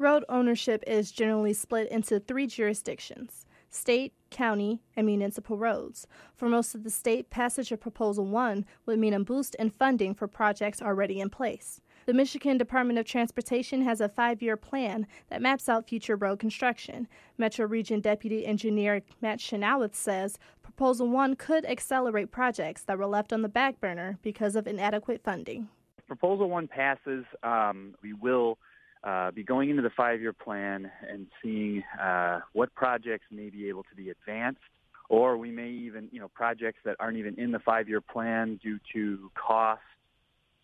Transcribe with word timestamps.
Road 0.00 0.24
ownership 0.30 0.82
is 0.86 1.12
generally 1.12 1.52
split 1.52 1.86
into 1.90 2.18
three 2.18 2.46
jurisdictions 2.46 3.44
state, 3.68 4.14
county, 4.30 4.80
and 4.96 5.06
municipal 5.06 5.58
roads. 5.58 6.06
For 6.34 6.48
most 6.48 6.74
of 6.74 6.84
the 6.84 6.90
state, 6.90 7.28
passage 7.28 7.70
of 7.70 7.82
Proposal 7.82 8.24
1 8.24 8.64
would 8.86 8.98
mean 8.98 9.12
a 9.12 9.20
boost 9.20 9.54
in 9.56 9.68
funding 9.68 10.14
for 10.14 10.26
projects 10.26 10.80
already 10.80 11.20
in 11.20 11.28
place. 11.28 11.82
The 12.06 12.14
Michigan 12.14 12.56
Department 12.56 12.98
of 12.98 13.04
Transportation 13.04 13.82
has 13.82 14.00
a 14.00 14.08
five 14.08 14.40
year 14.40 14.56
plan 14.56 15.06
that 15.28 15.42
maps 15.42 15.68
out 15.68 15.86
future 15.86 16.16
road 16.16 16.38
construction. 16.38 17.06
Metro 17.36 17.66
Region 17.66 18.00
Deputy 18.00 18.46
Engineer 18.46 19.02
Matt 19.20 19.38
Chynoweth 19.38 19.94
says 19.94 20.38
Proposal 20.62 21.08
1 21.08 21.36
could 21.36 21.66
accelerate 21.66 22.32
projects 22.32 22.84
that 22.84 22.96
were 22.96 23.06
left 23.06 23.34
on 23.34 23.42
the 23.42 23.50
back 23.50 23.78
burner 23.82 24.18
because 24.22 24.56
of 24.56 24.66
inadequate 24.66 25.22
funding. 25.22 25.68
If 25.98 26.06
Proposal 26.06 26.48
1 26.48 26.68
passes, 26.68 27.26
um, 27.42 27.94
we 28.02 28.14
will 28.14 28.56
uh, 29.02 29.30
be 29.30 29.42
going 29.42 29.70
into 29.70 29.82
the 29.82 29.90
five-year 29.90 30.32
plan 30.32 30.90
and 31.08 31.26
seeing 31.42 31.82
uh, 32.00 32.40
what 32.52 32.74
projects 32.74 33.24
may 33.30 33.48
be 33.50 33.68
able 33.68 33.82
to 33.84 33.94
be 33.94 34.10
advanced, 34.10 34.60
or 35.08 35.36
we 35.36 35.50
may 35.50 35.70
even, 35.70 36.08
you 36.12 36.20
know, 36.20 36.28
projects 36.28 36.80
that 36.84 36.96
aren't 37.00 37.16
even 37.16 37.34
in 37.38 37.50
the 37.50 37.58
five-year 37.58 38.00
plan 38.00 38.60
due 38.62 38.78
to 38.92 39.30
cost. 39.34 39.80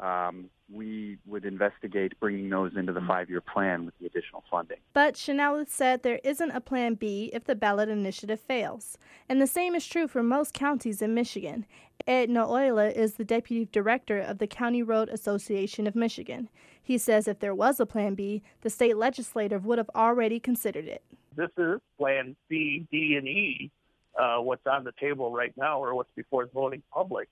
Um, 0.00 0.50
we 0.72 1.18
would 1.26 1.44
investigate 1.44 2.18
bringing 2.18 2.50
those 2.50 2.72
into 2.76 2.92
the 2.92 3.00
five-year 3.00 3.40
plan 3.40 3.84
with 3.84 3.94
the 4.00 4.06
additional 4.06 4.42
funding. 4.50 4.78
But 4.92 5.16
Chanel 5.16 5.64
said 5.68 6.02
there 6.02 6.20
isn't 6.24 6.50
a 6.50 6.60
plan 6.60 6.94
B 6.94 7.30
if 7.32 7.44
the 7.44 7.54
ballot 7.54 7.88
initiative 7.88 8.40
fails. 8.40 8.98
And 9.28 9.40
the 9.40 9.46
same 9.46 9.74
is 9.76 9.86
true 9.86 10.08
for 10.08 10.22
most 10.22 10.52
counties 10.52 11.00
in 11.00 11.14
Michigan. 11.14 11.64
Ed 12.06 12.28
Noyola 12.28 12.92
is 12.94 13.14
the 13.14 13.24
deputy 13.24 13.66
director 13.72 14.18
of 14.18 14.38
the 14.38 14.46
County 14.46 14.82
Road 14.82 15.08
Association 15.08 15.86
of 15.86 15.94
Michigan. 15.94 16.50
He 16.82 16.98
says 16.98 17.26
if 17.26 17.38
there 17.38 17.54
was 17.54 17.80
a 17.80 17.86
plan 17.86 18.14
B, 18.14 18.42
the 18.60 18.68
state 18.68 18.96
legislative 18.96 19.64
would 19.64 19.78
have 19.78 19.90
already 19.94 20.38
considered 20.38 20.84
it. 20.84 21.02
This 21.34 21.50
is 21.56 21.80
plan 21.98 22.36
C, 22.48 22.86
D, 22.90 23.16
and 23.16 23.26
E, 23.26 23.70
uh, 24.18 24.36
what's 24.38 24.66
on 24.66 24.84
the 24.84 24.92
table 25.00 25.32
right 25.32 25.54
now 25.56 25.82
or 25.82 25.94
what's 25.94 26.12
before 26.14 26.44
the 26.44 26.52
voting 26.52 26.82
public 26.92 27.28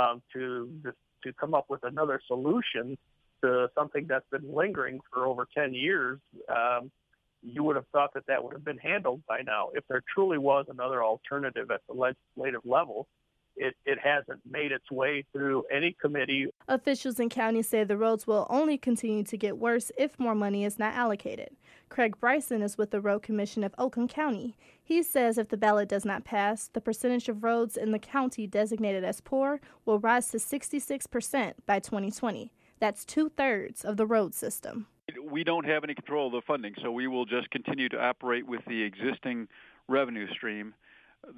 um, 0.00 0.22
to 0.32 0.70
to 1.24 1.32
come 1.32 1.54
up 1.54 1.66
with 1.68 1.82
another 1.82 2.20
solution 2.26 2.96
to 3.42 3.68
something 3.74 4.06
that's 4.06 4.28
been 4.30 4.54
lingering 4.54 5.00
for 5.12 5.26
over 5.26 5.48
10 5.54 5.74
years. 5.74 6.18
Um, 6.48 6.90
you 7.42 7.62
would 7.62 7.76
have 7.76 7.86
thought 7.92 8.12
that 8.14 8.26
that 8.26 8.42
would 8.42 8.52
have 8.52 8.64
been 8.64 8.78
handled 8.78 9.22
by 9.26 9.40
now. 9.42 9.68
If 9.74 9.84
there 9.88 10.02
truly 10.14 10.38
was 10.38 10.66
another 10.68 11.02
alternative 11.02 11.70
at 11.70 11.80
the 11.86 11.94
legislative 11.94 12.62
level, 12.64 13.06
it, 13.56 13.74
it 13.84 13.98
hasn't 13.98 14.40
made 14.48 14.72
its 14.72 14.90
way 14.90 15.24
through 15.32 15.64
any 15.72 15.96
committee. 16.00 16.46
Officials 16.68 17.20
in 17.20 17.28
county 17.28 17.62
say 17.62 17.84
the 17.84 17.96
roads 17.96 18.26
will 18.26 18.46
only 18.50 18.78
continue 18.78 19.22
to 19.24 19.36
get 19.36 19.58
worse 19.58 19.90
if 19.96 20.18
more 20.18 20.34
money 20.34 20.64
is 20.64 20.78
not 20.78 20.94
allocated. 20.94 21.50
Craig 21.88 22.18
Bryson 22.18 22.62
is 22.62 22.76
with 22.76 22.90
the 22.90 23.00
Road 23.00 23.22
Commission 23.22 23.62
of 23.62 23.74
Oakland 23.78 24.10
County. 24.10 24.56
He 24.82 25.02
says 25.02 25.38
if 25.38 25.48
the 25.48 25.56
ballot 25.56 25.88
does 25.88 26.04
not 26.04 26.24
pass, 26.24 26.68
the 26.72 26.80
percentage 26.80 27.28
of 27.28 27.44
roads 27.44 27.76
in 27.76 27.92
the 27.92 27.98
county 27.98 28.46
designated 28.46 29.04
as 29.04 29.20
poor 29.20 29.60
will 29.84 30.00
rise 30.00 30.28
to 30.28 30.38
66% 30.38 31.54
by 31.66 31.78
2020. 31.78 32.52
That's 32.80 33.04
two 33.04 33.28
thirds 33.28 33.84
of 33.84 33.96
the 33.96 34.06
road 34.06 34.34
system. 34.34 34.88
We 35.22 35.44
don't 35.44 35.66
have 35.66 35.84
any 35.84 35.94
control 35.94 36.26
of 36.26 36.32
the 36.32 36.42
funding, 36.46 36.74
so 36.82 36.90
we 36.90 37.06
will 37.06 37.26
just 37.26 37.50
continue 37.50 37.88
to 37.90 38.02
operate 38.02 38.46
with 38.46 38.60
the 38.66 38.82
existing 38.82 39.48
revenue 39.88 40.26
stream 40.32 40.74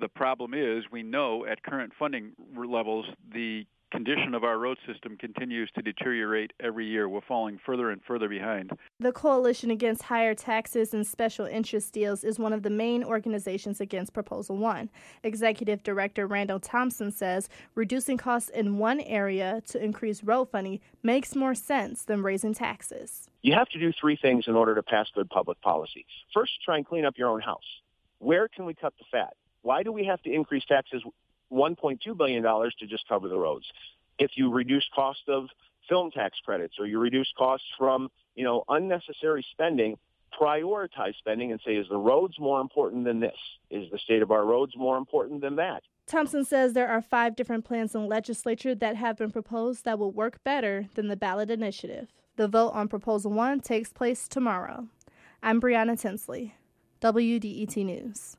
the 0.01 0.09
problem 0.09 0.55
is 0.55 0.85
we 0.91 1.03
know 1.03 1.45
at 1.47 1.63
current 1.63 1.93
funding 1.99 2.33
levels 2.57 3.07
the 3.33 3.67
condition 3.93 4.35
of 4.35 4.45
our 4.45 4.59
road 4.59 4.77
system 4.87 5.17
continues 5.17 5.71
to 5.75 5.83
deteriorate 5.83 6.53
every 6.61 6.87
year. 6.87 7.09
We're 7.09 7.21
falling 7.21 7.59
further 7.65 7.91
and 7.91 8.01
further 8.07 8.29
behind. 8.29 8.73
The 9.01 9.13
Coalition 9.13 9.71
Against 9.71 10.03
Higher 10.03 10.35
Taxes 10.35 10.93
and 10.93 11.07
Special 11.07 11.47
Interest 11.47 11.93
Deals 11.93 12.25
is 12.25 12.39
one 12.39 12.53
of 12.53 12.63
the 12.63 12.71
main 12.71 13.05
organizations 13.05 13.81
against 13.81 14.13
Proposal 14.13 14.57
1. 14.57 14.91
Executive 15.23 15.83
Director 15.83 16.27
Randall 16.27 16.61
Thompson 16.61 17.11
says 17.11 17.49
reducing 17.75 18.17
costs 18.17 18.51
in 18.51 18.79
one 18.79 19.01
area 19.01 19.63
to 19.69 19.83
increase 19.83 20.25
road 20.25 20.51
funding 20.51 20.81
makes 21.03 21.37
more 21.37 21.55
sense 21.55 22.05
than 22.05 22.23
raising 22.23 22.55
taxes. 22.55 23.29
You 23.43 23.55
have 23.55 23.69
to 23.69 23.79
do 23.79 23.93
three 23.99 24.17
things 24.21 24.45
in 24.49 24.57
order 24.57 24.75
to 24.75 24.83
pass 24.83 25.09
good 25.15 25.31
public 25.31 25.61
policy. 25.61 26.05
First, 26.35 26.53
try 26.65 26.77
and 26.77 26.87
clean 26.87 27.05
up 27.05 27.15
your 27.17 27.29
own 27.29 27.41
house. 27.41 27.65
Where 28.19 28.49
can 28.49 28.67
we 28.67 28.75
cut 28.75 28.95
the 28.99 29.05
fat? 29.11 29.35
Why 29.67 29.83
do 29.83 29.91
we 29.91 30.05
have 30.05 30.23
to 30.23 30.33
increase 30.33 30.65
taxes 30.65 31.03
$1.2 31.53 32.17
billion 32.17 32.41
to 32.45 32.87
just 32.89 33.09
cover 33.09 33.27
the 33.27 33.37
roads? 33.37 33.67
If 34.17 34.31
you 34.37 34.53
reduce 34.53 34.89
cost 34.95 35.23
of 35.27 35.49
film 35.89 36.13
tax 36.13 36.39
credits 36.45 36.75
or 36.79 36.87
you 36.87 37.01
reduce 37.01 37.33
costs 37.37 37.67
from, 37.77 38.09
you 38.37 38.45
know, 38.45 38.63
unnecessary 38.69 39.45
spending, 39.51 39.99
prioritize 40.41 41.17
spending 41.19 41.51
and 41.51 41.61
say, 41.67 41.73
is 41.75 41.89
the 41.89 41.97
roads 41.97 42.39
more 42.39 42.61
important 42.61 43.07
than 43.07 43.19
this? 43.19 43.35
Is 43.69 43.91
the 43.91 43.99
state 43.99 44.23
of 44.23 44.31
our 44.31 44.45
roads 44.45 44.77
more 44.77 44.97
important 44.99 45.41
than 45.41 45.57
that? 45.57 45.83
Thompson 46.07 46.45
says 46.45 46.73
there 46.73 46.89
are 46.89 47.03
five 47.03 47.35
different 47.35 47.65
plans 47.65 47.93
in 47.93 48.07
legislature 48.07 48.77
that 48.77 48.95
have 48.95 49.17
been 49.17 49.33
proposed 49.33 49.85
that 49.85 49.99
will 49.99 50.13
work 50.13 50.45
better 50.45 50.87
than 50.95 51.09
the 51.09 51.17
ballot 51.17 51.51
initiative. 51.51 52.13
The 52.37 52.47
vote 52.47 52.71
on 52.71 52.87
Proposal 52.87 53.33
1 53.33 53.63
takes 53.63 53.93
place 53.93 54.29
tomorrow. 54.29 54.87
I'm 55.43 55.61
Brianna 55.61 56.01
Tinsley, 56.01 56.55
WDET 57.01 57.85
News. 57.85 58.37